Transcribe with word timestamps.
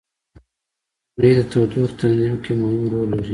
•غونډۍ 0.03 1.31
د 1.37 1.39
تودوخې 1.51 1.93
تنظیم 1.99 2.35
کې 2.43 2.51
مهم 2.61 2.83
رول 2.91 3.07
لري. 3.17 3.29